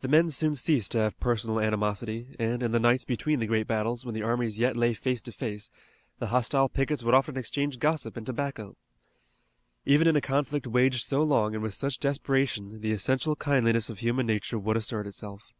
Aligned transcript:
The 0.00 0.08
men 0.08 0.30
soon 0.30 0.56
ceased 0.56 0.90
to 0.90 0.98
have 0.98 1.20
personal 1.20 1.60
animosity, 1.60 2.34
and, 2.40 2.60
in 2.60 2.72
the 2.72 2.80
nights 2.80 3.04
between 3.04 3.38
the 3.38 3.46
great 3.46 3.68
battles, 3.68 4.04
when 4.04 4.12
the 4.12 4.22
armies 4.24 4.58
yet 4.58 4.76
lay 4.76 4.94
face 4.94 5.22
to 5.22 5.30
face, 5.30 5.70
the 6.18 6.26
hostile 6.26 6.68
pickets 6.68 7.04
would 7.04 7.14
often 7.14 7.36
exchange 7.36 7.78
gossip 7.78 8.16
and 8.16 8.26
tobacco. 8.26 8.76
Even 9.86 10.08
in 10.08 10.16
a 10.16 10.20
conflict 10.20 10.66
waged 10.66 11.04
so 11.04 11.22
long 11.22 11.54
and 11.54 11.62
with 11.62 11.74
such 11.74 12.00
desperation 12.00 12.80
the 12.80 12.90
essential 12.90 13.36
kindliness 13.36 13.88
of 13.88 14.00
human 14.00 14.26
nature 14.26 14.58
would 14.58 14.76
assert 14.76 15.06
itself. 15.06 15.52